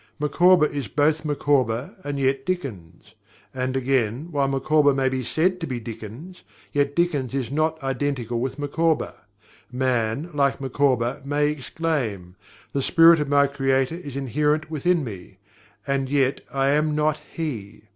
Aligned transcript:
Micawber 0.17 0.65
is 0.65 0.87
both 0.87 1.23
Micawber, 1.23 1.93
and 2.03 2.17
yet 2.17 2.43
Dickens. 2.43 3.13
And, 3.53 3.77
again, 3.77 4.29
while 4.31 4.47
Micawber 4.47 4.95
may 4.95 5.09
be 5.09 5.21
said 5.23 5.61
to 5.61 5.67
be 5.67 5.79
Dickens, 5.79 6.41
yet 6.73 6.95
Dickens 6.95 7.35
is 7.35 7.51
not 7.51 7.77
identical 7.83 8.39
with 8.39 8.57
Micawber. 8.57 9.13
Man, 9.71 10.31
like 10.33 10.59
Micawber, 10.59 11.21
may 11.23 11.49
exclaim: 11.49 12.35
"The 12.73 12.81
Spirit 12.81 13.19
of 13.19 13.29
my 13.29 13.45
Creator 13.45 13.93
is 13.93 14.15
inherent 14.15 14.71
within 14.71 15.03
me 15.03 15.37
and 15.85 16.09
yet 16.09 16.41
I 16.51 16.69
am 16.69 16.95
not 16.95 17.19
HE!" 17.33 17.83